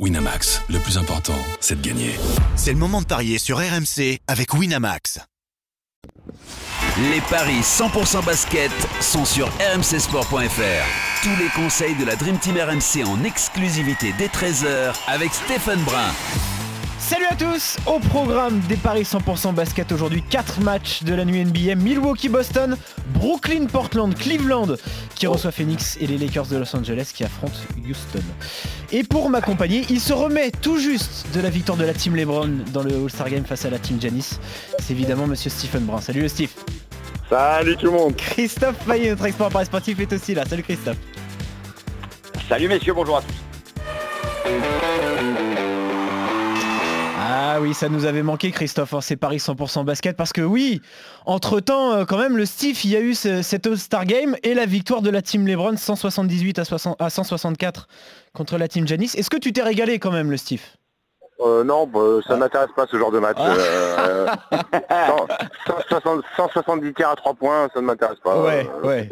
[0.00, 2.16] Winamax, le plus important, c'est de gagner.
[2.56, 5.20] C'est le moment de parier sur RMC avec Winamax.
[7.12, 11.22] Les paris 100% basket sont sur rmcsport.fr.
[11.22, 16.10] Tous les conseils de la Dream Team RMC en exclusivité dès 13h avec Stephen Brun.
[17.06, 21.44] Salut à tous Au programme des paris 100% basket aujourd'hui, 4 matchs de la nuit
[21.44, 22.78] NBA, Milwaukee-Boston,
[23.08, 24.68] Brooklyn-Portland, Cleveland
[25.14, 28.24] qui reçoit Phoenix et les Lakers de Los Angeles qui affrontent Houston.
[28.90, 32.48] Et pour m'accompagner, il se remet tout juste de la victoire de la team LeBron
[32.72, 34.40] dans le All-Star Game face à la team Janice.
[34.78, 36.00] C'est évidemment monsieur Stephen Brun.
[36.00, 36.52] Salut le Steve
[37.28, 40.46] Salut tout le monde Christophe Payet, notre expert paris sportif, est aussi là.
[40.46, 40.96] Salut Christophe
[42.48, 44.93] Salut messieurs, bonjour à tous
[47.56, 50.82] Ah oui, ça nous avait manqué Christophe, hein, c'est Paris 100% basket, parce que oui,
[51.24, 54.54] entre-temps, euh, quand même, le Steve, il y a eu ce- cet All-Star Game et
[54.54, 57.86] la victoire de la team LeBron 178 à, 60 à 164
[58.32, 59.14] contre la team Janice.
[59.14, 60.62] Est-ce que tu t'es régalé quand même, le Steve
[61.46, 63.36] Euh, Non, bah, ça ne m'intéresse pas ce genre de match.
[63.38, 63.54] Ah.
[64.00, 64.26] Euh,
[65.68, 68.40] 100 160 170 tirs à 3 points, ça ne m'intéresse pas.
[68.42, 69.08] Ouais, Euh, ouais.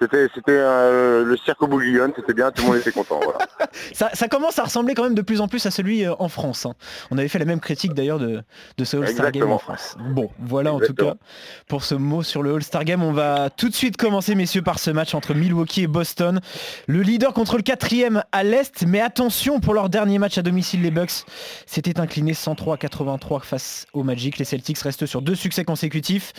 [0.00, 3.20] C'était- euh, le cirque au bouillon, c'était bien, tout le monde était content.
[3.22, 3.38] Voilà.
[3.92, 6.28] ça, ça commence à ressembler quand même de plus en plus à celui euh, en
[6.28, 6.66] France.
[6.66, 6.74] hein.
[7.10, 8.42] On avait fait la même critique d'ailleurs de,
[8.76, 9.96] de ce All-Star Game en France.
[10.00, 11.14] Bon, voilà en tout cas
[11.68, 13.02] pour ce mot sur le All-Star Game.
[13.02, 16.40] On va tout de suite commencer, messieurs, par ce match entre Milwaukee et Boston.
[16.86, 20.82] Le leader contre le quatrième à l'Est, mais attention pour leur dernier match à domicile,
[20.82, 21.24] les Bucks
[21.66, 24.38] s'étaient inclinés 103 à 83 face au Magic.
[24.38, 26.32] Les Celtics restent sur deux succès consécutifs.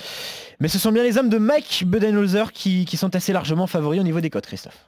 [0.59, 4.00] Mais ce sont bien les hommes de Mike Budenholzer qui, qui sont assez largement favoris
[4.00, 4.88] au niveau des codes, Christophe.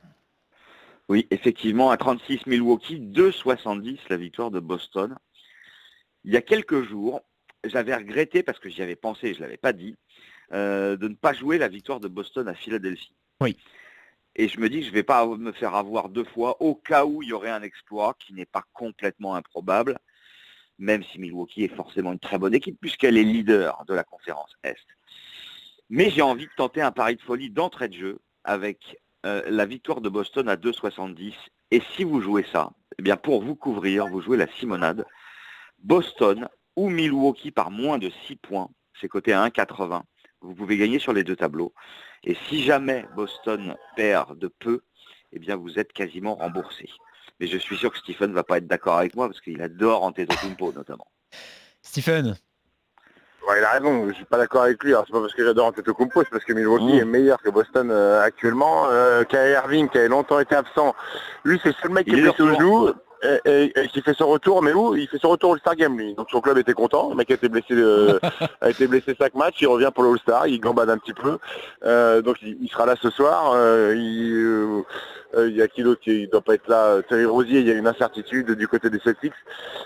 [1.09, 5.15] Oui, effectivement, à 36 Milwaukee, 2,70 la victoire de Boston.
[6.25, 7.21] Il y a quelques jours,
[7.63, 9.95] j'avais regretté, parce que j'y avais pensé, je ne l'avais pas dit,
[10.53, 13.15] euh, de ne pas jouer la victoire de Boston à Philadelphie.
[13.41, 13.57] Oui.
[14.35, 16.75] Et je me dis que je ne vais pas me faire avoir deux fois au
[16.75, 19.97] cas où il y aurait un exploit qui n'est pas complètement improbable,
[20.77, 24.55] même si Milwaukee est forcément une très bonne équipe puisqu'elle est leader de la conférence
[24.63, 24.75] Est.
[25.89, 29.65] Mais j'ai envie de tenter un pari de folie d'entrée de jeu avec euh, la
[29.65, 31.33] victoire de Boston à 2,70.
[31.71, 35.05] Et si vous jouez ça, eh bien pour vous couvrir, vous jouez la Simonade.
[35.79, 40.01] Boston ou Milwaukee par moins de 6 points, c'est coté à 1,80.
[40.41, 41.73] Vous pouvez gagner sur les deux tableaux.
[42.23, 44.81] Et si jamais Boston perd de peu,
[45.31, 46.89] eh bien vous êtes quasiment remboursé.
[47.39, 49.61] Mais je suis sûr que Stephen ne va pas être d'accord avec moi parce qu'il
[49.61, 51.07] adore Antetokounmpo notamment.
[51.81, 52.37] Stephen
[53.47, 54.91] Ouais, il a raison, je suis pas d'accord avec lui.
[54.91, 56.99] Alors, c'est pas parce que j'adore Antetokounmpo, c'est parce que Milwaukee Mm.
[56.99, 58.87] est meilleur que Boston euh, actuellement.
[58.89, 60.93] Euh, Kyrie Irving, qui a longtemps été absent,
[61.45, 62.89] lui, c'est le seul mec qui Il est blessé au genou
[63.23, 64.61] et, et- et qui fait son retour.
[64.61, 66.13] Mais où Il fait son retour au All-Star Game, lui.
[66.15, 67.09] Donc son club était content.
[67.09, 68.19] Le mec a été blessé, euh,
[68.61, 69.55] a été blessé chaque match.
[69.61, 70.47] Il revient pour le All-Star.
[70.47, 71.37] Il gambade un petit peu.
[71.85, 73.51] Euh, donc il, il sera là ce soir.
[73.55, 74.81] Euh, il, euh,
[75.35, 77.01] euh, il y a qui d'autre qui ne doit pas être là?
[77.09, 79.33] Terry Rosier, il y a une incertitude du côté des Celtics.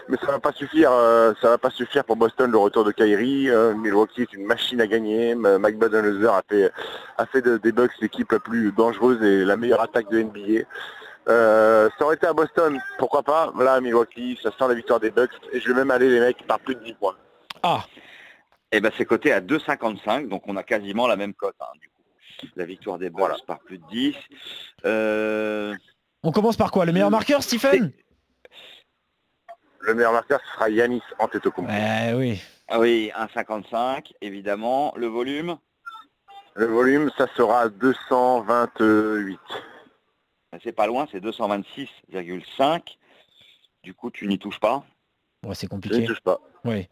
[0.08, 2.92] Mais ça va pas suffire, euh, ça va pas suffire pour Boston le retour de
[2.92, 3.50] Kyrie.
[3.50, 5.34] Euh, Milwaukee est une machine à gagner.
[5.36, 6.72] Mike Budenholzer a fait,
[7.18, 10.64] a fait de- des Bucks l'équipe la plus dangereuse et la meilleure attaque de NBA.
[11.28, 13.52] Euh, ça aurait été à Boston, pourquoi pas.
[13.60, 15.32] Là, à Milwaukee, ça sent la victoire des Bucks.
[15.54, 17.16] Et je vais même aller les mecs par plus de 10 points.
[17.64, 17.86] Ah,
[18.72, 21.90] Eh ben c'est coté à 2,55, donc on a quasiment la même cote hein, du
[21.90, 22.02] coup.
[22.56, 23.36] La victoire des Bucks Voilà.
[23.46, 24.16] par plus de 10.
[24.86, 25.76] Euh,
[26.24, 27.92] on commence par quoi Le meilleur marqueur, Stephen
[29.82, 31.72] Le meilleur marqueur, ce sera Yanis Antetokounmpo.
[31.72, 32.42] Eh oui.
[32.68, 34.94] Ah oui, 1,55, évidemment.
[34.96, 35.58] Le volume,
[36.56, 39.40] Le volume, ça sera 228.
[40.64, 42.98] C'est pas loin, c'est 226,5.
[43.84, 44.84] Du coup, tu n'y touches pas.
[45.46, 46.06] Ouais, c'est Je ne compliqué.
[46.06, 46.40] touche pas.
[46.66, 46.88] Oui.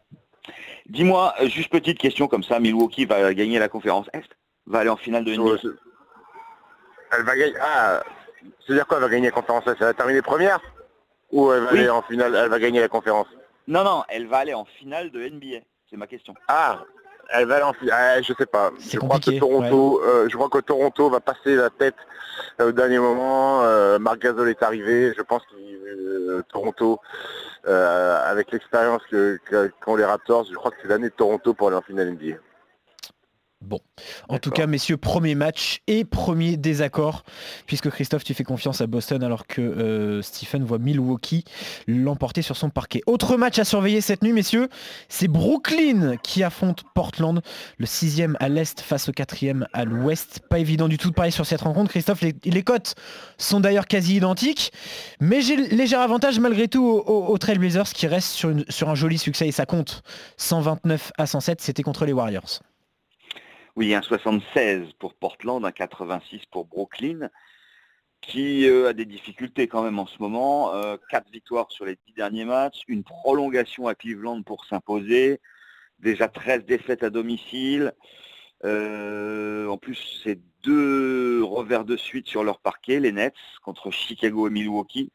[0.86, 4.28] Dis-moi, euh, juste petite question comme ça, Milwaukee va gagner la conférence Est?
[4.66, 5.58] Va aller en finale de NBA
[7.12, 7.54] Elle va gagner.
[7.60, 8.02] Ah,
[8.66, 10.60] c'est-à-dire quoi Elle va gagner la conférence Elle va terminer première?
[11.30, 11.78] Ou elle va Oui.
[11.80, 13.28] aller en finale Elle va gagner la conférence?
[13.68, 15.58] Non, non, elle va aller en finale de NBA.
[15.88, 16.34] C'est ma question.
[16.48, 16.82] Ah
[17.32, 17.72] Elle va.
[17.92, 18.70] Ah, je sais pas.
[18.78, 21.96] Je crois que Toronto, euh, je crois que Toronto va passer la tête
[22.60, 23.62] euh, au dernier moment.
[23.62, 25.12] Euh, Marc Gasol est arrivé.
[25.16, 27.00] Je pense que euh, Toronto,
[27.64, 29.02] avec l'expérience
[29.80, 32.36] qu'ont les Raptors, je crois que c'est l'année de Toronto pour aller en finale NBA.
[33.62, 33.78] Bon.
[34.30, 37.24] En tout cas, messieurs, premier match et premier désaccord,
[37.66, 41.44] puisque Christophe, tu fais confiance à Boston alors que euh, Stephen voit Milwaukee
[41.86, 43.02] l'emporter sur son parquet.
[43.06, 44.68] Autre match à surveiller cette nuit, messieurs,
[45.10, 47.42] c'est Brooklyn qui affronte Portland,
[47.76, 50.40] le sixième à l'est face au quatrième à l'ouest.
[50.48, 51.90] Pas évident du tout de parier sur cette rencontre.
[51.90, 52.94] Christophe, les, les cotes
[53.36, 54.72] sont d'ailleurs quasi identiques,
[55.20, 58.88] mais j'ai léger avantage malgré tout aux, aux- aux Trailblazers qui restent sur, une- sur
[58.88, 60.02] un joli succès et ça compte.
[60.38, 62.60] 129 à 107, c'était contre les Warriors.
[63.80, 67.30] Oui, un 76 pour Portland, un 86 pour Brooklyn.
[68.20, 70.74] qui euh, a des difficultés quand même en ce moment.
[70.74, 75.40] Euh, quatre victoires sur les dix derniers matchs, une prolongation à Cleveland pour s'imposer,
[75.98, 77.94] déjà 13 défaites à domicile.
[78.66, 83.32] Euh, en plus, c'est deux revers de suite sur leur parquet, les Nets,
[83.64, 85.10] contre Chicago et Milwaukee.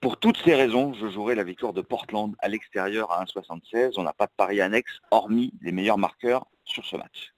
[0.00, 3.92] Pour toutes ces raisons, je jouerai la victoire de Portland à l'extérieur à 1,76.
[3.96, 7.33] On n'a pas de pari annexe, hormis les meilleurs marqueurs sur ce match.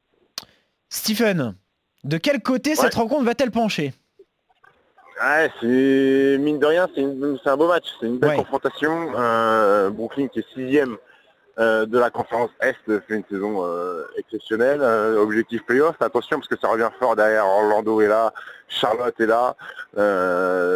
[0.89, 1.55] Stephen,
[2.05, 3.93] de quel côté cette rencontre va-t-elle pencher?
[5.21, 9.13] Ouais, c'est mine de rien, c'est un beau match, c'est une belle confrontation.
[9.17, 10.99] Euh, Brooklyn qui est sixième
[11.59, 14.83] euh, de la conférence Est fait une saison euh, exceptionnelle.
[15.19, 17.47] Objectif playoff, attention parce que ça revient fort derrière.
[17.47, 18.35] Orlando est là,
[18.69, 19.57] Charlotte est là,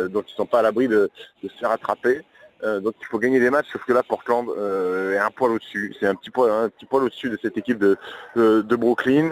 [0.08, 1.10] donc ils sont pas à l'abri de,
[1.42, 2.22] se faire attraper.
[2.62, 5.94] Donc il faut gagner des matchs, sauf que là Portland est un poil au-dessus.
[5.98, 7.96] C'est un petit poil, au-dessus de cette équipe de,
[8.36, 9.30] de, Brooklyn.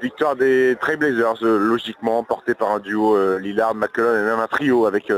[0.00, 5.10] victoire des Trailblazers, logiquement porté par un duo Lillard, McCollum et même un trio avec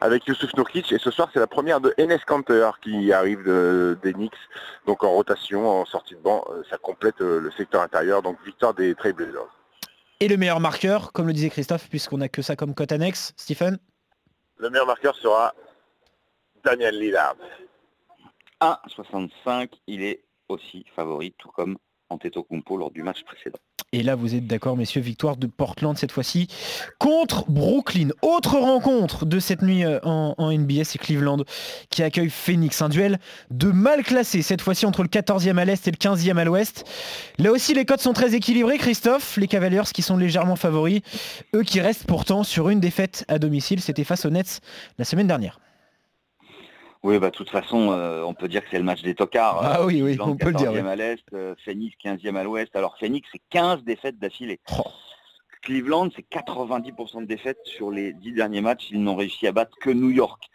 [0.00, 0.92] avec Youssouf Nourkic.
[0.92, 3.44] Et ce soir, c'est la première de Enes Kanter qui arrive
[4.02, 4.36] d'Enix,
[4.86, 6.44] donc en rotation, en sortie de banc.
[6.50, 9.48] Euh, ça complète euh, le secteur intérieur, donc victoire des Trailblazers.
[10.20, 13.34] Et le meilleur marqueur, comme le disait Christophe, puisqu'on n'a que ça comme cote annexe,
[13.36, 13.78] Stephen?
[14.58, 15.54] Le meilleur marqueur sera
[16.64, 17.36] Daniel Lillard.
[18.60, 21.76] 1,65, il est aussi favori, tout comme
[22.70, 23.58] Lors du match précédent.
[23.92, 26.48] Et là, vous êtes d'accord, messieurs, victoire de Portland cette fois-ci
[26.98, 28.08] contre Brooklyn.
[28.20, 31.38] Autre rencontre de cette nuit euh, en, NBA, c'est Cleveland
[31.88, 32.82] qui accueille Phoenix.
[32.82, 33.18] Un duel
[33.50, 36.84] de mal classé, cette fois-ci entre le 14e à l'Est et le 15e à l'Ouest.
[37.38, 39.36] Là aussi, les codes sont très équilibrés, Christophe.
[39.36, 41.00] Les Cavaliers qui sont légèrement favoris.
[41.54, 43.80] Eux qui restent pourtant sur une défaite à domicile.
[43.80, 44.60] C'était face aux Nets
[44.98, 45.60] la semaine dernière.
[47.06, 49.60] Oui, bah, de toute façon, euh, on peut dire que c'est le match des tocards.
[49.62, 50.72] Ah oui, oui, on peut le dire.
[50.72, 52.74] à l'Est, euh, Phoenix 15e à l'Ouest.
[52.74, 54.58] Alors Phoenix, c'est 15 défaites d'affilée.
[54.76, 54.82] Oh.
[55.62, 58.88] Cleveland, c'est 90% de défaites sur les 10 derniers matchs.
[58.90, 60.46] Ils n'ont réussi à battre que New York.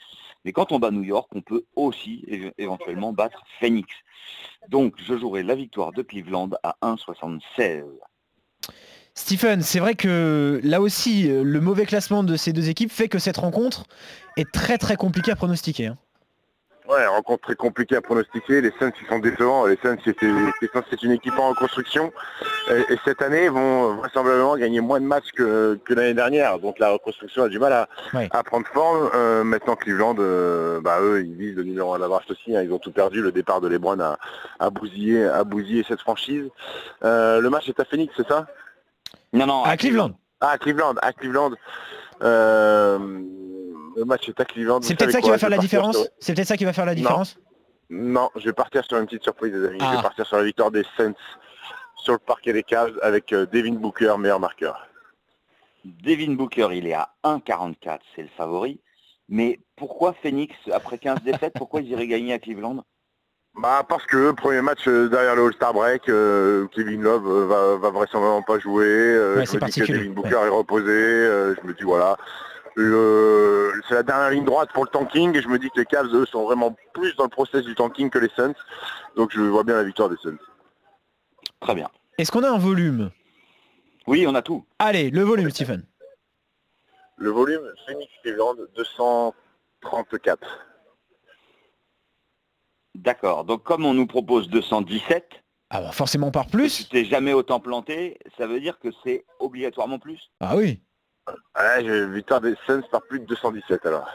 [0.44, 2.25] Mais quand on bat New York, on peut aussi
[2.57, 3.88] éventuellement battre Phoenix.
[4.68, 7.83] Donc, je jouerai la victoire de Cleveland à 1,76.
[9.13, 13.19] Stephen, c'est vrai que là aussi, le mauvais classement de ces deux équipes fait que
[13.19, 13.86] cette rencontre
[14.36, 15.88] est très très compliquée à pronostiquer.
[15.88, 15.97] Hein.
[16.91, 18.59] Ouais, rencontre très compliquée à pronostiquer.
[18.59, 19.65] Les Suns, ils sont décevants.
[19.65, 22.11] Les Suns, c'est une équipe en reconstruction.
[22.69, 26.59] Et, cette année, ils vont vraisemblablement gagner moins de matchs que, l'année dernière.
[26.59, 29.09] Donc la reconstruction a du mal à, prendre forme.
[29.15, 32.57] Euh, maintenant, Cleveland, euh, bah, eux, ils visent le numéro 1 de la draft aussi.
[32.57, 32.61] Hein.
[32.61, 33.21] Ils ont tout perdu.
[33.21, 34.17] Le départ de LeBron a,
[34.59, 36.49] a, bousillé, a bousillé cette franchise.
[37.05, 38.47] Euh, le match est à Phoenix, c'est ça?
[39.31, 39.63] Non, non.
[39.63, 40.11] À, Cleveland.
[40.41, 40.95] Ah, à Cleveland.
[41.01, 41.51] À Cleveland
[43.95, 44.81] le match est à Cleveland.
[44.81, 46.95] C'est peut-être ça qui va faire la différence C'est peut-être ça qui va faire la
[46.95, 47.38] différence
[47.89, 48.29] non.
[48.38, 49.79] je vais partir sur une petite surprise des amis.
[49.79, 50.01] Je vais ah.
[50.01, 51.13] partir sur la victoire des Saints
[51.97, 54.88] sur le parquet des Cavs avec euh, Devin Booker, meilleur marqueur.
[55.85, 58.79] Devin Booker, il est à 1,44, c'est le favori.
[59.29, 62.83] Mais pourquoi Phoenix, après 15 défaites, pourquoi ils iraient gagner à Cleveland?
[63.61, 67.89] Bah parce que premier match euh, derrière le All-Star Break, euh, Kevin Love va, va
[67.89, 68.85] vraisemblablement pas jouer.
[68.85, 70.85] je me dis que Devin Booker est reposé.
[70.87, 72.17] je me dis voilà,
[72.77, 73.50] euh,
[73.91, 76.07] c'est la dernière ligne droite pour le tanking et je me dis que les Cavs,
[76.13, 78.55] eux, sont vraiment plus dans le process du tanking que les Suns.
[79.17, 80.38] Donc je vois bien la victoire des Suns.
[81.59, 81.89] Très bien.
[82.17, 83.11] Est-ce qu'on a un volume?
[84.07, 84.65] Oui, on a tout.
[84.79, 85.85] Allez, le volume, Stephen.
[87.17, 90.39] Le volume, Phoenix Cleveland, 234.
[92.95, 93.44] D'accord.
[93.44, 95.31] Donc comme on nous propose 217,
[95.69, 96.77] ah bah forcément par plus.
[96.77, 100.31] Tu t'es jamais autant planté, ça veut dire que c'est obligatoirement plus?
[100.39, 100.81] Ah oui.
[101.28, 104.09] Ouais, j'ai victoire des Suns par plus de 217 alors.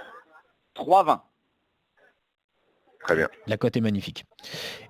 [0.76, 1.20] 3-20.
[3.06, 3.28] Très bien.
[3.46, 4.25] La cote est magnifique.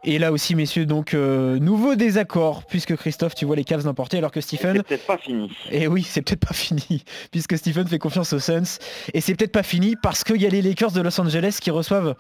[0.03, 4.17] Et là aussi, messieurs, donc euh, nouveau désaccord, puisque Christophe, tu vois les Cavs l'emporter,
[4.17, 4.77] alors que Stephen...
[4.77, 5.51] C'est peut-être pas fini.
[5.71, 8.79] Et eh oui, c'est peut-être pas fini, puisque Stephen fait confiance aux Suns.
[9.13, 11.71] Et c'est peut-être pas fini, parce qu'il y a les Lakers de Los Angeles qui
[11.71, 12.15] reçoivent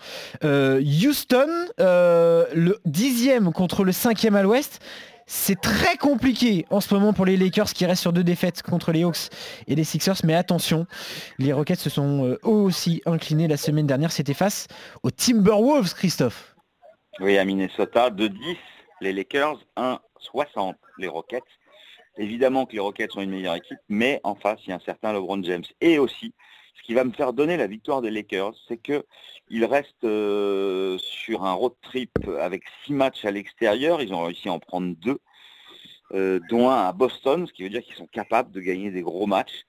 [0.44, 1.48] euh, Houston,
[1.80, 4.80] euh, le dixième contre le cinquième à l'ouest.
[5.28, 8.92] C'est très compliqué en ce moment pour les Lakers qui restent sur deux défaites contre
[8.92, 9.28] les Hawks
[9.66, 10.18] et les Sixers.
[10.22, 10.86] Mais attention,
[11.38, 14.12] les Rockets se sont euh, aussi inclinés la semaine dernière.
[14.12, 14.68] C'était face
[15.02, 16.54] aux Timberwolves, Christophe.
[17.18, 18.38] Oui, à Minnesota, de 10
[19.00, 21.42] les Lakers, 1-60 les Rockets.
[22.18, 24.80] Évidemment que les Rockets sont une meilleure équipe, mais en face, il y a un
[24.80, 25.64] certain LeBron James.
[25.80, 26.32] Et aussi,
[26.74, 31.44] ce qui va me faire donner la victoire des Lakers, c'est qu'ils restent euh, sur
[31.44, 34.00] un road trip avec six matchs à l'extérieur.
[34.00, 35.18] Ils ont réussi à en prendre deux,
[36.14, 39.02] euh, dont un à Boston, ce qui veut dire qu'ils sont capables de gagner des
[39.02, 39.66] gros matchs.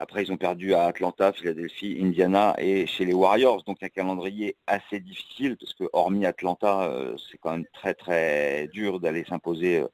[0.00, 3.64] Après, ils ont perdu à Atlanta, Philadelphie, Indiana et chez les Warriors.
[3.64, 8.68] Donc un calendrier assez difficile, parce que hormis Atlanta, euh, c'est quand même très très
[8.68, 9.84] dur d'aller s'imposer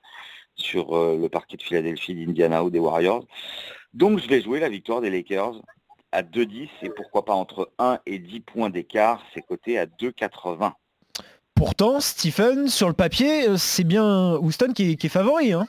[0.57, 3.25] sur le parquet de Philadelphie, d'Indiana ou des Warriors.
[3.93, 5.55] Donc je vais jouer la victoire des Lakers
[6.13, 10.73] à 2-10 et pourquoi pas entre 1 et 10 points d'écart, c'est coté à 2,80.
[11.55, 15.53] Pourtant, Stephen, sur le papier, euh, c'est bien Houston qui est, qui est favori.
[15.53, 15.67] Hein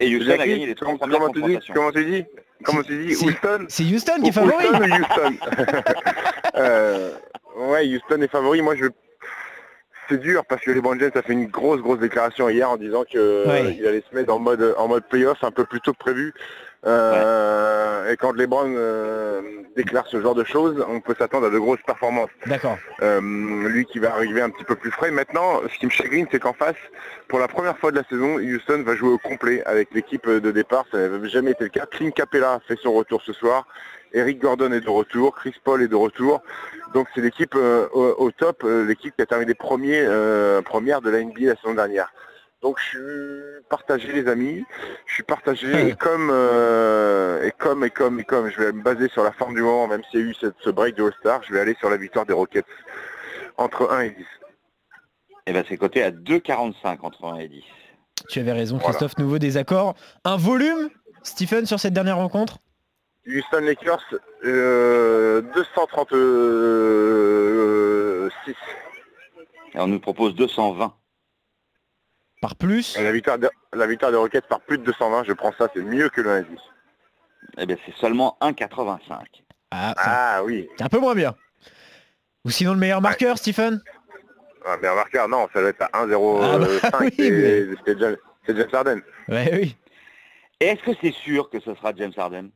[0.00, 1.72] Et Houston a gagné les trois Comment, premières comment tu dis.
[1.72, 2.24] Comment tu dis
[2.64, 4.66] Comment tu dis C'est- Houston C'est Houston qui est favori.
[4.66, 5.36] Houston ou Houston
[6.56, 7.12] Euh,
[7.56, 8.62] Ouais, Houston est favori.
[8.62, 8.86] Moi, je.
[10.08, 13.04] C'est dur parce que LeBron James a fait une grosse grosse déclaration hier en disant
[13.12, 13.18] Ouais.
[13.20, 16.32] euh, allait se mettre en mode en mode playoff un peu plus tôt que prévu.
[16.86, 19.42] Euh, Et quand LeBron euh,
[19.76, 22.30] déclare ce genre de choses, on peut s'attendre à de grosses performances.
[22.46, 22.78] D'accord.
[23.02, 23.20] Euh,
[23.68, 25.10] lui qui va arriver un petit peu plus frais.
[25.10, 26.76] Maintenant, ce qui me chagrine, c'est qu'en face,
[27.28, 30.50] pour la première fois de la saison, Houston va jouer au complet avec l'équipe de
[30.52, 30.84] départ.
[30.92, 31.86] Ça n'avait jamais été le cas.
[31.86, 33.66] Clint Capella fait son retour ce soir.
[34.12, 35.34] Eric Gordon est de retour.
[35.34, 36.40] Chris Paul est de retour.
[36.94, 40.06] Donc c'est l'équipe euh, au, au top, l'équipe qui a terminé premier,
[40.64, 42.12] première de la NBA la saison dernière.
[42.66, 42.98] Donc je suis
[43.70, 44.64] partagé les amis,
[45.06, 48.82] je suis partagé et comme euh, et comme et comme et comme je vais me
[48.82, 51.04] baser sur la forme du moment, même s'il y a eu cette- ce break de
[51.04, 52.64] All-Star, je vais aller sur la victoire des Rockets
[53.56, 54.26] entre 1 et 10.
[55.46, 57.62] Et ben c'est coté à 2,45 entre 1 et 10.
[58.28, 58.90] Tu avais raison, Voilà.
[58.94, 59.16] Christophe.
[59.18, 59.94] Nouveau désaccord.
[60.24, 60.88] Un volume,
[61.22, 62.58] Stephen, sur cette dernière rencontre?
[63.28, 64.02] Houston Lakers,
[64.44, 68.54] euh, 236.
[69.74, 70.92] Et on nous propose 220.
[72.46, 72.96] Par plus.
[72.96, 75.82] La victoire, de- la victoire des Rockets par plus de 220, je prends ça, c'est
[75.82, 76.58] mieux que le 1 et 10.
[77.58, 79.00] Eh bien c'est seulement 1,85.
[79.72, 81.34] Ah, Ah oui, c'est un peu moins bien.
[82.44, 83.82] Ou sinon le meilleur marqueur, Stephen?
[84.64, 86.58] Ah, mais remarquez, non, ça doit être à 1,05 Ah
[86.90, 87.30] bah oui, et
[87.66, 89.00] mais- c'est James, James Harden.
[89.26, 89.76] Ouais, oui.
[90.60, 92.50] Est-ce que c'est sûr que ce sera James Harden?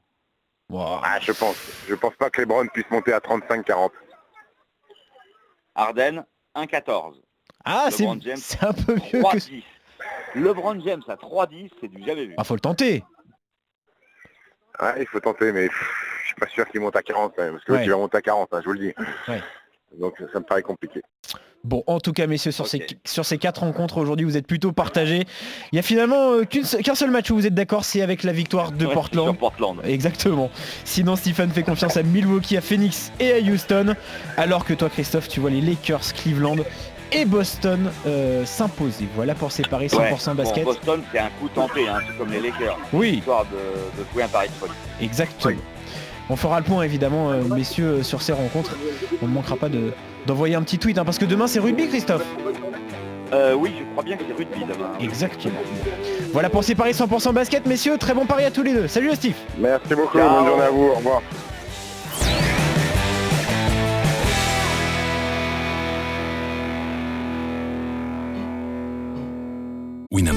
[0.68, 1.00] Wow.
[1.02, 1.56] Ah, je pense.
[1.88, 3.90] Je pense pas que LeBron puisse monter à 35-40.
[5.74, 7.14] Harden 1,14.
[7.64, 9.16] Ah, c'est un peu mieux que...
[9.18, 9.62] 3,10.
[10.34, 12.34] LeBron James à 3,10, c'est du jamais vu.
[12.38, 13.04] Ah, faut le tenter.
[14.80, 17.52] Ouais, il faut tenter, mais je suis pas sûr qu'il monte à 40 quand même,
[17.54, 17.86] parce que l'autre, Ouais.
[17.86, 18.94] il va monter à 40, hein, je vous le dis.
[19.28, 19.42] Ouais.
[19.98, 21.02] Donc ça me paraît compliqué.
[21.62, 24.72] Bon, en tout cas, messieurs, sur, ces, sur ces quatre rencontres aujourd'hui, vous êtes plutôt
[24.72, 25.24] partagés.
[25.72, 28.32] Il y a finalement euh, qu'un seul match où vous êtes d'accord, c'est avec la
[28.32, 29.26] victoire de Ouais, Portland.
[29.26, 29.80] Sur Portland.
[29.84, 30.50] Exactement.
[30.86, 33.94] Sinon, Stephen fait confiance à Milwaukee, à Phoenix et à Houston.
[34.38, 36.56] Alors que toi, Christophe, tu vois les Lakers, Cleveland
[37.12, 39.06] et Boston euh, s'imposer.
[39.14, 40.34] Voilà pour ces paris 100% Ouais.
[40.34, 40.64] basket.
[40.64, 42.78] Bon, Boston, c'est un coup tenté, hein, tout comme les Lakers.
[42.92, 43.56] Oui, Histoire de,
[44.02, 44.72] de jouer un pari de folie.
[45.00, 45.60] exactement.
[46.28, 48.76] On fera le point évidemment, euh, messieurs, euh, sur ces rencontres.
[49.22, 49.92] On ne manquera pas de-
[50.26, 52.24] d'envoyer un petit tweet, hein, parce que demain c'est rugby, Christophe.
[53.32, 54.90] Euh, oui, je crois bien que c'est rugby demain.
[55.00, 55.54] Exactement.
[56.32, 57.96] Voilà pour ces paris 100% basket, messieurs.
[57.98, 58.86] Très bon pari à tous les deux.
[58.88, 59.34] Salut, Steve.
[59.58, 60.30] Merci beaucoup, Ciao.
[60.38, 61.22] bonne journée à vous, au revoir.